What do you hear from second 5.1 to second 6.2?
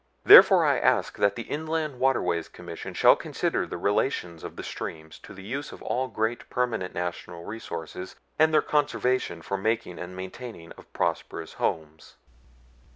to the use of all the